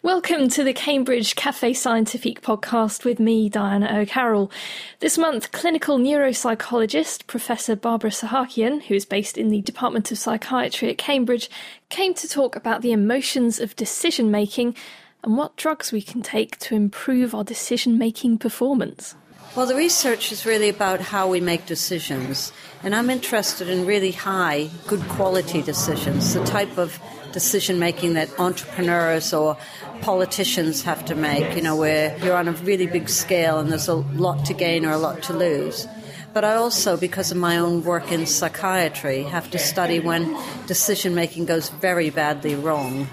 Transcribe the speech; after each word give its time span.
Welcome 0.00 0.48
to 0.50 0.62
the 0.62 0.72
Cambridge 0.72 1.34
Cafe 1.34 1.72
Scientifique 1.72 2.40
podcast 2.40 3.04
with 3.04 3.18
me, 3.18 3.48
Diana 3.48 3.98
O'Carroll. 3.98 4.48
This 5.00 5.18
month, 5.18 5.50
clinical 5.50 5.98
neuropsychologist 5.98 7.26
Professor 7.26 7.74
Barbara 7.74 8.10
Sahakian, 8.10 8.82
who 8.82 8.94
is 8.94 9.04
based 9.04 9.36
in 9.36 9.48
the 9.48 9.60
Department 9.60 10.12
of 10.12 10.18
Psychiatry 10.18 10.88
at 10.88 10.98
Cambridge, 10.98 11.50
came 11.88 12.14
to 12.14 12.28
talk 12.28 12.54
about 12.54 12.80
the 12.80 12.92
emotions 12.92 13.58
of 13.58 13.74
decision 13.74 14.30
making 14.30 14.76
and 15.24 15.36
what 15.36 15.56
drugs 15.56 15.90
we 15.90 16.00
can 16.00 16.22
take 16.22 16.56
to 16.60 16.76
improve 16.76 17.34
our 17.34 17.42
decision 17.42 17.98
making 17.98 18.38
performance. 18.38 19.16
Well, 19.56 19.66
the 19.66 19.74
research 19.74 20.30
is 20.30 20.46
really 20.46 20.68
about 20.68 21.00
how 21.00 21.28
we 21.28 21.40
make 21.40 21.66
decisions, 21.66 22.52
and 22.84 22.94
I'm 22.94 23.10
interested 23.10 23.68
in 23.68 23.84
really 23.84 24.12
high, 24.12 24.70
good 24.86 25.02
quality 25.08 25.60
decisions, 25.60 26.34
the 26.34 26.44
type 26.44 26.78
of 26.78 27.00
decision 27.32 27.78
making 27.78 28.14
that 28.14 28.28
entrepreneurs 28.38 29.32
or 29.32 29.56
politicians 30.00 30.82
have 30.82 31.04
to 31.06 31.14
make, 31.14 31.56
you 31.56 31.62
know, 31.62 31.76
where 31.76 32.16
you're 32.18 32.36
on 32.36 32.48
a 32.48 32.52
really 32.52 32.86
big 32.86 33.08
scale 33.08 33.58
and 33.58 33.70
there's 33.70 33.88
a 33.88 33.94
lot 33.94 34.44
to 34.46 34.54
gain 34.54 34.84
or 34.84 34.92
a 34.92 34.98
lot 34.98 35.22
to 35.24 35.32
lose. 35.32 35.86
But 36.34 36.44
I 36.44 36.54
also, 36.54 36.96
because 36.96 37.30
of 37.30 37.36
my 37.36 37.56
own 37.56 37.82
work 37.82 38.12
in 38.12 38.26
psychiatry, 38.26 39.22
have 39.24 39.50
to 39.50 39.58
study 39.58 39.98
when 39.98 40.36
decision 40.66 41.14
making 41.14 41.46
goes 41.46 41.70
very 41.70 42.10
badly 42.10 42.54
wrong. 42.54 43.08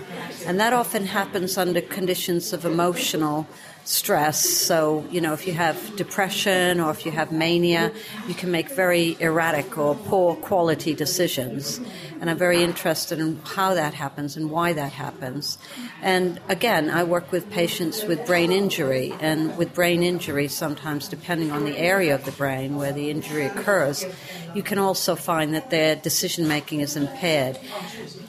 And 0.45 0.59
that 0.59 0.73
often 0.73 1.05
happens 1.05 1.57
under 1.57 1.81
conditions 1.81 2.53
of 2.53 2.65
emotional 2.65 3.47
stress. 3.85 4.43
So, 4.43 5.05
you 5.11 5.21
know, 5.21 5.33
if 5.33 5.47
you 5.47 5.53
have 5.53 5.95
depression 5.95 6.79
or 6.79 6.91
if 6.91 7.05
you 7.05 7.11
have 7.11 7.31
mania, 7.31 7.91
you 8.27 8.33
can 8.33 8.51
make 8.51 8.69
very 8.69 9.15
erratic 9.19 9.77
or 9.77 9.95
poor 9.95 10.35
quality 10.35 10.93
decisions. 10.93 11.79
And 12.19 12.29
I'm 12.29 12.37
very 12.37 12.63
interested 12.63 13.19
in 13.19 13.39
how 13.43 13.73
that 13.75 13.93
happens 13.93 14.37
and 14.37 14.49
why 14.49 14.73
that 14.73 14.93
happens. 14.93 15.57
And 16.01 16.39
again, 16.49 16.89
I 16.89 17.03
work 17.03 17.31
with 17.31 17.49
patients 17.51 18.03
with 18.05 18.25
brain 18.25 18.51
injury. 18.51 19.13
And 19.19 19.55
with 19.57 19.73
brain 19.73 20.01
injury, 20.01 20.47
sometimes 20.47 21.07
depending 21.07 21.51
on 21.51 21.65
the 21.65 21.77
area 21.77 22.15
of 22.15 22.25
the 22.25 22.31
brain 22.31 22.77
where 22.77 22.93
the 22.93 23.09
injury 23.11 23.45
occurs, 23.45 24.05
you 24.55 24.63
can 24.63 24.79
also 24.79 25.15
find 25.15 25.53
that 25.53 25.69
their 25.69 25.95
decision 25.95 26.47
making 26.47 26.79
is 26.79 26.95
impaired. 26.95 27.59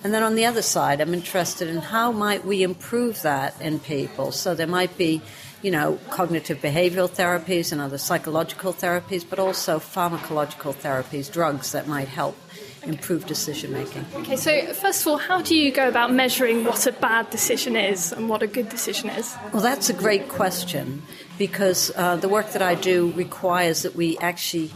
And 0.05 0.13
then 0.13 0.23
on 0.23 0.35
the 0.35 0.45
other 0.45 0.63
side, 0.63 1.01
I'm 1.01 1.15
interested 1.15 1.69
in 1.69 1.79
how 1.79 2.13
might 2.13 2.45
we 2.45 2.63
improve 2.63 3.23
that 3.23 3.59
in 3.61 3.79
people. 3.81 4.33
So 4.33 4.55
there 4.55 4.67
might 4.67 4.97
be 4.99 5.23
you 5.67 5.73
know, 5.73 5.99
cognitive 6.11 6.59
behavioral 6.59 7.11
therapies 7.11 7.73
and 7.73 7.81
other 7.81 7.99
psychological 7.99 8.73
therapies, 8.73 9.29
but 9.29 9.41
also 9.41 9.81
pharmacological 9.81 10.73
therapies, 10.73 11.29
drugs 11.29 11.73
that 11.73 11.89
might 11.89 12.07
help 12.07 12.37
improve 12.85 13.27
decision 13.27 13.73
making. 13.73 14.07
Okay, 14.15 14.37
so 14.37 14.73
first 14.75 15.01
of 15.01 15.09
all, 15.09 15.17
how 15.19 15.43
do 15.43 15.57
you 15.57 15.73
go 15.73 15.89
about 15.89 16.13
measuring 16.13 16.65
what 16.65 16.87
a 16.87 16.93
bad 16.93 17.29
decision 17.31 17.75
is 17.75 18.13
and 18.13 18.29
what 18.29 18.45
a 18.45 18.47
good 18.47 18.69
decision 18.69 19.11
is? 19.11 19.35
Well, 19.53 19.61
that's 19.61 19.91
a 19.91 19.93
great 19.93 20.29
question 20.29 21.03
because 21.37 21.91
uh, 21.97 22.15
the 22.15 22.29
work 22.29 22.53
that 22.53 22.63
I 22.63 22.77
do 22.77 23.11
requires 23.17 23.83
that 23.83 23.97
we 23.97 24.17
actually 24.19 24.71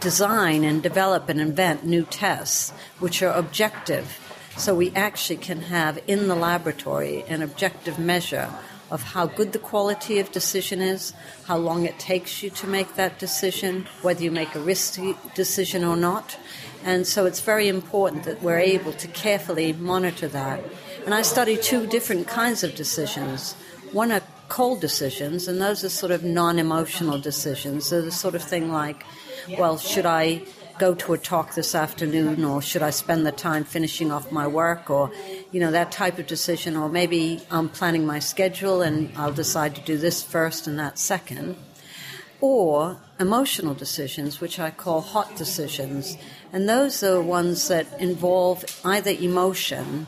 design 0.00 0.64
and 0.64 0.82
develop 0.82 1.30
and 1.30 1.40
invent 1.40 1.86
new 1.86 2.04
tests 2.04 2.74
which 2.98 3.22
are 3.22 3.32
objective. 3.32 4.20
So 4.58 4.74
we 4.74 4.92
actually 4.94 5.38
can 5.38 5.62
have 5.62 5.98
in 6.06 6.28
the 6.28 6.36
laboratory 6.36 7.24
an 7.26 7.40
objective 7.40 7.98
measure 7.98 8.50
of 8.90 9.02
how 9.02 9.26
good 9.26 9.52
the 9.52 9.58
quality 9.58 10.18
of 10.18 10.30
decision 10.32 10.80
is, 10.80 11.12
how 11.46 11.56
long 11.56 11.84
it 11.84 11.98
takes 11.98 12.42
you 12.42 12.50
to 12.50 12.66
make 12.66 12.94
that 12.94 13.18
decision, 13.18 13.86
whether 14.02 14.22
you 14.22 14.30
make 14.30 14.54
a 14.54 14.60
risky 14.60 15.16
decision 15.34 15.84
or 15.84 15.96
not. 15.96 16.38
And 16.84 17.06
so 17.06 17.26
it's 17.26 17.40
very 17.40 17.68
important 17.68 18.24
that 18.24 18.42
we're 18.42 18.58
able 18.58 18.92
to 18.92 19.08
carefully 19.08 19.72
monitor 19.72 20.28
that. 20.28 20.62
And 21.04 21.14
I 21.14 21.22
study 21.22 21.56
two 21.56 21.86
different 21.86 22.28
kinds 22.28 22.62
of 22.62 22.74
decisions. 22.74 23.54
One 23.92 24.12
are 24.12 24.22
cold 24.48 24.80
decisions, 24.80 25.48
and 25.48 25.60
those 25.60 25.82
are 25.84 25.88
sort 25.88 26.12
of 26.12 26.22
non 26.22 26.58
emotional 26.58 27.18
decisions. 27.18 27.90
They're 27.90 28.02
the 28.02 28.12
sort 28.12 28.34
of 28.34 28.42
thing 28.42 28.70
like, 28.70 29.04
well, 29.58 29.78
should 29.78 30.06
I 30.06 30.42
go 30.78 30.94
to 30.94 31.14
a 31.14 31.18
talk 31.18 31.54
this 31.54 31.74
afternoon 31.74 32.44
or 32.44 32.60
should 32.60 32.82
I 32.82 32.90
spend 32.90 33.26
the 33.26 33.32
time 33.32 33.64
finishing 33.64 34.12
off 34.12 34.30
my 34.30 34.46
work 34.46 34.90
or 34.90 35.10
you 35.50 35.60
know 35.60 35.70
that 35.70 35.90
type 35.90 36.18
of 36.18 36.26
decision 36.26 36.76
or 36.76 36.88
maybe 36.88 37.40
I'm 37.50 37.68
planning 37.68 38.06
my 38.06 38.18
schedule 38.18 38.82
and 38.82 39.10
I'll 39.16 39.32
decide 39.32 39.74
to 39.76 39.80
do 39.80 39.96
this 39.96 40.22
first 40.22 40.66
and 40.66 40.78
that 40.78 40.98
second. 40.98 41.56
Or 42.40 42.98
emotional 43.18 43.74
decisions 43.74 44.40
which 44.40 44.58
I 44.58 44.70
call 44.70 45.00
hot 45.00 45.36
decisions. 45.36 46.18
And 46.52 46.68
those 46.68 47.02
are 47.02 47.20
ones 47.20 47.68
that 47.68 47.86
involve 47.98 48.64
either 48.84 49.10
emotion 49.10 50.06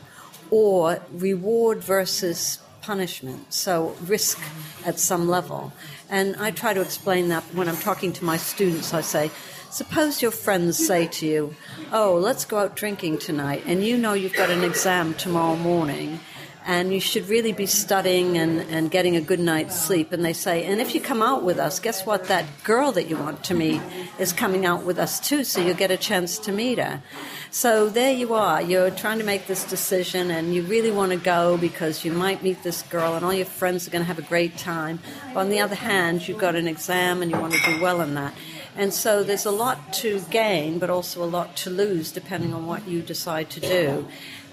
or 0.51 1.01
reward 1.11 1.83
versus 1.83 2.59
punishment 2.81 3.53
so 3.53 3.95
risk 4.05 4.39
at 4.85 4.99
some 4.99 5.27
level. 5.27 5.73
And 6.09 6.35
I 6.37 6.51
try 6.51 6.73
to 6.73 6.81
explain 6.81 7.29
that 7.29 7.43
when 7.53 7.67
I'm 7.67 7.77
talking 7.77 8.13
to 8.13 8.23
my 8.23 8.37
students 8.37 8.93
I 8.93 9.01
say 9.01 9.31
Suppose 9.71 10.23
your 10.23 10.31
friends 10.31 10.83
say 10.83 11.05
to 11.07 11.27
you, 11.27 11.55
Oh, 11.91 12.15
let's 12.15 12.43
go 12.43 12.57
out 12.57 12.75
drinking 12.75 13.19
tonight, 13.19 13.63
and 13.67 13.83
you 13.83 13.97
know 13.97 14.13
you've 14.13 14.33
got 14.33 14.49
an 14.49 14.63
exam 14.63 15.13
tomorrow 15.13 15.55
morning, 15.55 16.19
and 16.65 16.91
you 16.91 16.99
should 16.99 17.29
really 17.29 17.51
be 17.51 17.67
studying 17.67 18.35
and, 18.39 18.61
and 18.61 18.89
getting 18.89 19.15
a 19.15 19.21
good 19.21 19.39
night's 19.39 19.79
sleep. 19.79 20.11
And 20.11 20.25
they 20.25 20.33
say, 20.33 20.65
And 20.65 20.81
if 20.81 20.95
you 20.95 21.01
come 21.01 21.21
out 21.21 21.43
with 21.43 21.59
us, 21.59 21.79
guess 21.79 22.03
what? 22.03 22.25
That 22.25 22.45
girl 22.63 22.91
that 22.93 23.09
you 23.09 23.17
want 23.17 23.43
to 23.43 23.53
meet 23.53 23.79
is 24.17 24.33
coming 24.33 24.65
out 24.65 24.85
with 24.85 24.97
us 24.97 25.19
too, 25.19 25.43
so 25.43 25.61
you'll 25.61 25.75
get 25.75 25.91
a 25.91 25.97
chance 25.97 26.39
to 26.39 26.51
meet 26.51 26.79
her. 26.79 27.03
So 27.51 27.89
there 27.89 28.11
you 28.11 28.33
are. 28.33 28.63
You're 28.63 28.89
trying 28.89 29.19
to 29.19 29.23
make 29.23 29.45
this 29.45 29.63
decision, 29.65 30.31
and 30.31 30.53
you 30.53 30.63
really 30.63 30.91
want 30.91 31.11
to 31.11 31.17
go 31.17 31.57
because 31.57 32.03
you 32.03 32.11
might 32.11 32.41
meet 32.41 32.63
this 32.63 32.81
girl, 32.81 33.13
and 33.13 33.23
all 33.23 33.33
your 33.33 33.45
friends 33.45 33.87
are 33.87 33.91
going 33.91 34.03
to 34.03 34.07
have 34.07 34.19
a 34.19 34.23
great 34.23 34.57
time. 34.57 34.99
But 35.31 35.41
on 35.41 35.49
the 35.49 35.59
other 35.59 35.75
hand, 35.75 36.27
you've 36.27 36.39
got 36.39 36.55
an 36.55 36.67
exam, 36.67 37.21
and 37.21 37.29
you 37.29 37.39
want 37.39 37.53
to 37.53 37.61
do 37.65 37.79
well 37.79 38.01
in 38.01 38.15
that. 38.15 38.33
And 38.75 38.93
so 38.93 39.23
there's 39.23 39.45
a 39.45 39.51
lot 39.51 39.93
to 39.95 40.21
gain, 40.29 40.79
but 40.79 40.89
also 40.89 41.23
a 41.23 41.25
lot 41.25 41.55
to 41.57 41.69
lose, 41.69 42.11
depending 42.11 42.53
on 42.53 42.65
what 42.65 42.87
you 42.87 43.01
decide 43.01 43.49
to 43.51 43.59
do. 43.59 44.07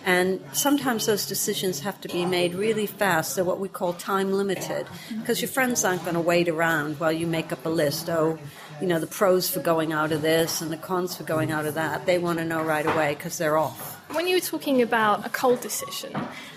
And 0.04 0.40
sometimes 0.52 1.06
those 1.06 1.26
decisions 1.26 1.80
have 1.80 2.00
to 2.02 2.08
be 2.08 2.24
made 2.24 2.54
really 2.54 2.86
fast. 2.86 3.34
They're 3.34 3.44
what 3.44 3.58
we 3.58 3.68
call 3.68 3.92
time 3.92 4.32
limited, 4.32 4.86
because 5.20 5.40
your 5.42 5.48
friends 5.48 5.84
aren't 5.84 6.02
going 6.02 6.14
to 6.14 6.20
wait 6.20 6.48
around 6.48 7.00
while 7.00 7.10
you 7.10 7.26
make 7.26 7.52
up 7.52 7.66
a 7.66 7.68
list. 7.68 8.08
Oh, 8.08 8.38
you 8.80 8.86
know, 8.86 9.00
the 9.00 9.06
pros 9.08 9.50
for 9.50 9.60
going 9.60 9.92
out 9.92 10.12
of 10.12 10.22
this 10.22 10.62
and 10.62 10.70
the 10.70 10.76
cons 10.76 11.16
for 11.16 11.24
going 11.24 11.50
out 11.50 11.66
of 11.66 11.74
that. 11.74 12.06
They 12.06 12.18
want 12.18 12.38
to 12.38 12.44
know 12.44 12.62
right 12.62 12.86
away 12.86 13.14
because 13.14 13.38
they're 13.38 13.58
off. 13.58 13.95
When 14.12 14.26
you 14.26 14.36
were 14.36 14.40
talking 14.40 14.82
about 14.82 15.26
a 15.26 15.28
cold 15.28 15.60
decision, 15.60 16.12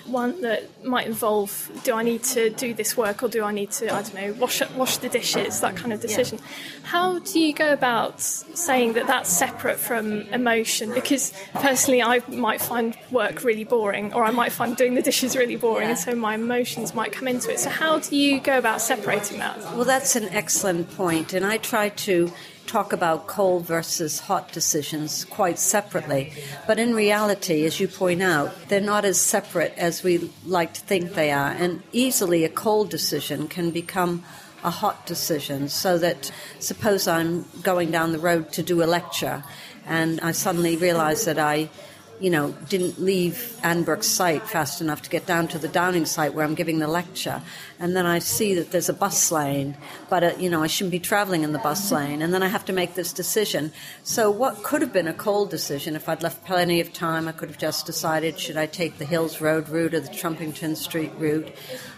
one 0.05 0.41
that 0.41 0.63
might 0.83 1.07
involve 1.07 1.69
do 1.83 1.93
I 1.93 2.03
need 2.03 2.23
to 2.23 2.49
do 2.49 2.73
this 2.73 2.97
work 2.97 3.23
or 3.23 3.27
do 3.27 3.43
I 3.43 3.51
need 3.51 3.71
to, 3.71 3.93
I 3.93 4.01
don't 4.01 4.13
know, 4.13 4.33
wash, 4.33 4.61
wash 4.71 4.97
the 4.97 5.09
dishes, 5.09 5.61
that 5.61 5.75
kind 5.75 5.93
of 5.93 6.01
decision. 6.01 6.37
Yeah. 6.37 6.45
How 6.83 7.19
do 7.19 7.39
you 7.39 7.53
go 7.53 7.71
about 7.71 8.19
saying 8.21 8.93
that 8.93 9.07
that's 9.07 9.29
separate 9.29 9.77
from 9.77 10.21
emotion? 10.33 10.93
Because 10.93 11.33
personally, 11.53 12.01
I 12.01 12.21
might 12.27 12.61
find 12.61 12.97
work 13.11 13.43
really 13.43 13.63
boring 13.63 14.13
or 14.13 14.23
I 14.23 14.31
might 14.31 14.51
find 14.51 14.75
doing 14.75 14.95
the 14.95 15.01
dishes 15.01 15.35
really 15.35 15.55
boring, 15.55 15.85
yeah. 15.85 15.89
and 15.91 15.99
so 15.99 16.15
my 16.15 16.35
emotions 16.35 16.93
might 16.93 17.11
come 17.11 17.27
into 17.27 17.51
it. 17.51 17.59
So, 17.59 17.69
how 17.69 17.99
do 17.99 18.15
you 18.15 18.39
go 18.39 18.57
about 18.57 18.81
separating 18.81 19.39
that? 19.39 19.57
Well, 19.75 19.85
that's 19.85 20.15
an 20.15 20.25
excellent 20.29 20.89
point, 20.95 21.33
and 21.33 21.45
I 21.45 21.57
try 21.57 21.89
to 21.89 22.31
talk 22.69 22.93
about 22.93 23.25
cold 23.25 23.65
versus 23.65 24.19
hot 24.19 24.51
decisions 24.51 25.25
quite 25.25 25.57
separately. 25.57 26.31
But 26.67 26.77
in 26.77 26.93
reality, 26.93 27.65
as 27.65 27.79
you 27.79 27.87
point 27.87 28.21
out, 28.21 28.53
they're 28.69 28.79
not 28.79 29.05
as 29.05 29.19
separate 29.19 29.73
as 29.75 30.03
we 30.03 30.29
like 30.45 30.73
to 30.75 30.81
think 30.81 31.13
they 31.13 31.31
are. 31.31 31.49
And 31.49 31.81
easily 31.91 32.45
a 32.45 32.49
cold 32.49 32.89
decision 32.89 33.47
can 33.47 33.71
become 33.71 34.23
a 34.63 34.69
hot 34.69 35.05
decision. 35.07 35.67
So 35.69 35.97
that 35.97 36.31
suppose 36.59 37.07
I'm 37.07 37.45
going 37.63 37.91
down 37.91 38.11
the 38.11 38.19
road 38.19 38.51
to 38.53 38.63
do 38.63 38.83
a 38.83 38.85
lecture 38.85 39.43
and 39.85 40.21
I 40.21 40.31
suddenly 40.33 40.77
realize 40.77 41.25
that 41.25 41.39
I 41.39 41.69
you 42.19 42.29
know, 42.29 42.51
didn't 42.67 42.99
leave 42.99 43.57
Addenbrooke's 43.63 44.07
site 44.07 44.43
fast 44.43 44.81
enough 44.81 45.01
to 45.03 45.09
get 45.09 45.25
down 45.25 45.47
to 45.49 45.57
the 45.57 45.67
Downing 45.67 46.05
site 46.05 46.33
where 46.33 46.45
I'm 46.45 46.55
giving 46.55 46.79
the 46.79 46.87
lecture. 46.87 47.41
And 47.79 47.95
then 47.95 48.05
I 48.05 48.19
see 48.19 48.53
that 48.55 48.71
there's 48.71 48.89
a 48.89 48.93
bus 48.93 49.31
lane, 49.31 49.77
but, 50.09 50.23
uh, 50.23 50.33
you 50.37 50.49
know, 50.49 50.61
I 50.61 50.67
shouldn't 50.67 50.91
be 50.91 50.99
traveling 50.99 51.43
in 51.43 51.53
the 51.53 51.59
bus 51.59 51.91
lane. 51.91 52.21
And 52.21 52.33
then 52.33 52.43
I 52.43 52.47
have 52.47 52.65
to 52.65 52.73
make 52.73 52.95
this 52.95 53.13
decision. 53.13 53.71
So, 54.03 54.29
what 54.29 54.63
could 54.63 54.81
have 54.81 54.91
been 54.91 55.07
a 55.07 55.13
cold 55.13 55.49
decision, 55.49 55.95
if 55.95 56.09
I'd 56.09 56.23
left 56.23 56.45
plenty 56.45 56.81
of 56.81 56.91
time, 56.91 57.27
I 57.27 57.31
could 57.31 57.49
have 57.49 57.57
just 57.57 57.85
decided 57.85 58.39
should 58.39 58.57
I 58.57 58.65
take 58.65 58.97
the 58.97 59.05
Hills 59.05 59.39
Road 59.39 59.69
route 59.69 59.93
or 59.93 60.01
the 60.01 60.09
Trumpington 60.09 60.75
Street 60.75 61.11
route, 61.17 61.53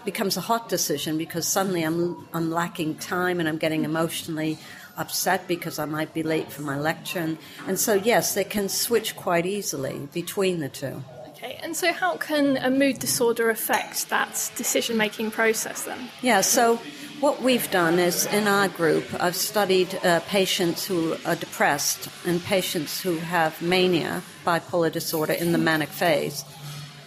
becomes 0.05 0.37
a 0.37 0.41
hot 0.41 0.69
decision 0.69 1.17
because 1.17 1.47
suddenly 1.47 1.83
I'm, 1.83 2.27
I'm 2.33 2.51
lacking 2.51 2.95
time 2.95 3.39
and 3.39 3.49
I'm 3.49 3.57
getting 3.57 3.85
emotionally 3.85 4.57
upset 5.01 5.47
because 5.47 5.79
I 5.79 5.85
might 5.85 6.13
be 6.13 6.23
late 6.23 6.51
for 6.51 6.61
my 6.61 6.79
lecture. 6.79 7.19
And, 7.19 7.37
and 7.67 7.77
so, 7.77 7.93
yes, 7.95 8.33
they 8.35 8.43
can 8.45 8.69
switch 8.69 9.15
quite 9.15 9.45
easily 9.45 10.07
between 10.13 10.59
the 10.59 10.69
two. 10.69 11.03
Okay, 11.29 11.59
and 11.63 11.75
so 11.75 11.91
how 11.91 12.17
can 12.17 12.57
a 12.57 12.69
mood 12.69 12.99
disorder 12.99 13.49
affect 13.49 14.09
that 14.09 14.51
decision 14.55 14.95
making 14.95 15.31
process 15.31 15.83
then? 15.83 16.09
Yeah, 16.21 16.41
so 16.41 16.79
what 17.19 17.41
we've 17.41 17.69
done 17.71 17.97
is 17.97 18.25
in 18.27 18.47
our 18.47 18.67
group, 18.67 19.05
I've 19.19 19.35
studied 19.35 19.93
uh, 20.03 20.19
patients 20.27 20.85
who 20.85 21.17
are 21.25 21.35
depressed 21.35 22.09
and 22.25 22.43
patients 22.43 23.01
who 23.01 23.17
have 23.17 23.59
mania, 23.61 24.21
bipolar 24.45 24.91
disorder, 24.91 25.33
in 25.33 25.51
the 25.51 25.57
manic 25.57 25.89
phase. 25.89 26.45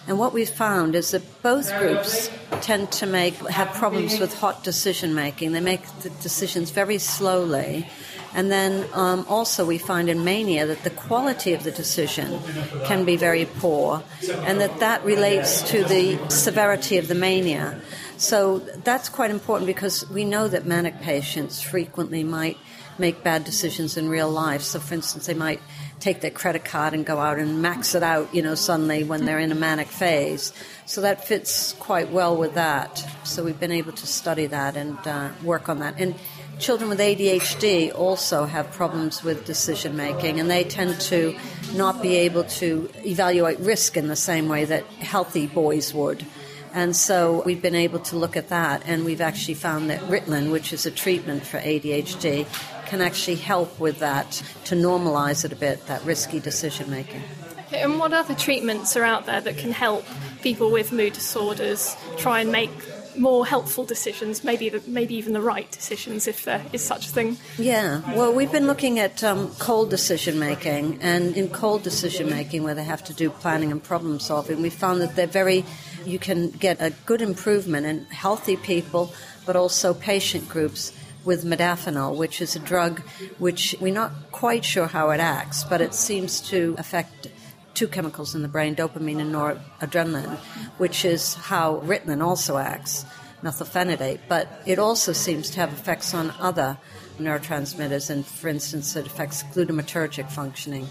And 0.06 0.18
what 0.18 0.34
we've 0.34 0.48
found 0.48 0.94
is 0.94 1.12
that 1.12 1.42
both 1.42 1.76
groups 1.78 2.30
tend 2.60 2.92
to 2.92 3.06
make 3.06 3.34
have 3.48 3.72
problems 3.72 4.18
with 4.20 4.34
hot 4.38 4.62
decision 4.62 5.14
making. 5.14 5.52
They 5.52 5.60
make 5.60 5.86
the 6.00 6.10
decisions 6.10 6.70
very 6.70 6.98
slowly. 6.98 7.88
And 8.34 8.50
then 8.50 8.86
um, 8.92 9.24
also, 9.28 9.64
we 9.64 9.78
find 9.78 10.08
in 10.08 10.24
mania 10.24 10.66
that 10.66 10.82
the 10.82 10.90
quality 10.90 11.52
of 11.52 11.62
the 11.62 11.70
decision 11.70 12.40
can 12.84 13.04
be 13.04 13.16
very 13.16 13.46
poor, 13.46 14.02
and 14.42 14.60
that 14.60 14.80
that 14.80 15.04
relates 15.04 15.62
to 15.70 15.84
the 15.84 16.18
severity 16.28 16.98
of 16.98 17.06
the 17.06 17.14
mania. 17.14 17.80
So 18.16 18.58
that's 18.58 19.08
quite 19.08 19.30
important 19.30 19.66
because 19.68 20.08
we 20.10 20.24
know 20.24 20.48
that 20.48 20.66
manic 20.66 21.00
patients 21.00 21.62
frequently 21.62 22.24
might 22.24 22.58
make 22.98 23.22
bad 23.22 23.44
decisions 23.44 23.96
in 23.96 24.08
real 24.08 24.30
life. 24.30 24.62
So, 24.62 24.80
for 24.80 24.94
instance, 24.94 25.26
they 25.26 25.34
might 25.34 25.60
take 26.00 26.20
their 26.20 26.30
credit 26.30 26.64
card 26.64 26.94
and 26.94 27.06
go 27.06 27.18
out 27.18 27.38
and 27.38 27.62
max 27.62 27.94
it 27.94 28.02
out, 28.02 28.34
you 28.34 28.42
know, 28.42 28.54
suddenly 28.54 29.04
when 29.04 29.24
they're 29.24 29.38
in 29.38 29.52
a 29.52 29.54
manic 29.54 29.88
phase. 29.88 30.52
So 30.86 31.00
that 31.00 31.26
fits 31.26 31.72
quite 31.74 32.10
well 32.10 32.36
with 32.36 32.54
that. 32.54 33.04
So 33.24 33.42
we've 33.44 33.58
been 33.58 33.72
able 33.72 33.92
to 33.92 34.06
study 34.06 34.46
that 34.46 34.76
and 34.76 34.98
uh, 35.06 35.30
work 35.42 35.68
on 35.68 35.78
that. 35.78 35.98
And 35.98 36.14
children 36.58 36.90
with 36.90 36.98
ADHD 36.98 37.94
also 37.94 38.44
have 38.44 38.70
problems 38.72 39.22
with 39.22 39.44
decision 39.44 39.96
making, 39.96 40.40
and 40.40 40.50
they 40.50 40.64
tend 40.64 41.00
to 41.02 41.36
not 41.74 42.02
be 42.02 42.16
able 42.16 42.44
to 42.44 42.88
evaluate 43.04 43.58
risk 43.60 43.96
in 43.96 44.08
the 44.08 44.16
same 44.16 44.48
way 44.48 44.64
that 44.64 44.84
healthy 44.84 45.46
boys 45.46 45.94
would. 45.94 46.24
And 46.72 46.94
so 46.96 47.42
we've 47.46 47.62
been 47.62 47.76
able 47.76 48.00
to 48.00 48.16
look 48.16 48.36
at 48.36 48.48
that, 48.48 48.82
and 48.84 49.04
we've 49.04 49.20
actually 49.20 49.54
found 49.54 49.90
that 49.90 50.00
Ritalin, 50.02 50.50
which 50.50 50.72
is 50.72 50.86
a 50.86 50.90
treatment 50.90 51.46
for 51.46 51.60
ADHD, 51.60 52.46
can 52.94 53.02
actually 53.04 53.34
help 53.34 53.80
with 53.80 53.98
that 53.98 54.40
to 54.64 54.76
normalize 54.76 55.44
it 55.44 55.50
a 55.50 55.56
bit, 55.56 55.84
that 55.86 56.00
risky 56.04 56.38
decision 56.38 56.88
making. 56.88 57.20
Okay, 57.66 57.82
and 57.82 57.98
what 57.98 58.12
other 58.12 58.36
treatments 58.36 58.96
are 58.96 59.02
out 59.02 59.26
there 59.26 59.40
that 59.40 59.58
can 59.58 59.72
help 59.72 60.04
people 60.42 60.70
with 60.70 60.92
mood 60.92 61.12
disorders 61.12 61.96
try 62.16 62.38
and 62.38 62.52
make 62.52 62.70
more 63.16 63.44
helpful 63.44 63.84
decisions, 63.84 64.44
maybe 64.44 64.68
the, 64.68 64.80
maybe 64.86 65.16
even 65.16 65.32
the 65.32 65.40
right 65.40 65.68
decisions, 65.72 66.28
if 66.28 66.44
there 66.44 66.62
is 66.72 66.84
such 66.84 67.06
a 67.06 67.10
thing. 67.10 67.36
Yeah, 67.58 68.00
well, 68.14 68.32
we've 68.32 68.52
been 68.52 68.68
looking 68.68 69.00
at 69.00 69.24
um, 69.24 69.52
cold 69.58 69.90
decision 69.90 70.38
making, 70.38 71.00
and 71.02 71.36
in 71.36 71.48
cold 71.48 71.82
decision 71.82 72.30
making, 72.30 72.62
where 72.62 72.76
they 72.76 72.84
have 72.84 73.02
to 73.04 73.12
do 73.12 73.28
planning 73.28 73.72
and 73.72 73.82
problem 73.82 74.20
solving, 74.20 74.62
we 74.62 74.70
found 74.70 75.00
that 75.00 75.16
they're 75.16 75.26
very. 75.26 75.64
You 76.04 76.20
can 76.20 76.50
get 76.50 76.80
a 76.80 76.90
good 77.06 77.22
improvement 77.22 77.86
in 77.86 78.04
healthy 78.06 78.56
people, 78.56 79.12
but 79.46 79.56
also 79.56 79.94
patient 79.94 80.48
groups 80.48 80.92
with 81.24 81.44
modafinil, 81.44 82.16
which 82.16 82.40
is 82.40 82.56
a 82.56 82.58
drug 82.58 83.00
which 83.38 83.74
we're 83.80 83.92
not 83.92 84.12
quite 84.32 84.64
sure 84.64 84.86
how 84.86 85.10
it 85.10 85.20
acts, 85.20 85.64
but 85.64 85.80
it 85.80 85.94
seems 85.94 86.40
to 86.40 86.74
affect 86.78 87.28
two 87.74 87.88
chemicals 87.88 88.34
in 88.34 88.42
the 88.42 88.48
brain, 88.48 88.76
dopamine 88.76 89.20
and 89.20 89.34
noradrenaline, 89.34 90.36
which 90.78 91.04
is 91.04 91.34
how 91.34 91.80
Ritalin 91.80 92.22
also 92.24 92.56
acts, 92.56 93.04
methylphenidate. 93.42 94.20
But 94.28 94.62
it 94.64 94.78
also 94.78 95.12
seems 95.12 95.50
to 95.50 95.60
have 95.60 95.72
effects 95.72 96.14
on 96.14 96.32
other 96.38 96.78
neurotransmitters, 97.18 98.10
and 98.10 98.24
for 98.24 98.48
instance, 98.48 98.96
it 98.96 99.06
affects 99.06 99.42
glutamatergic 99.44 100.30
functioning. 100.30 100.88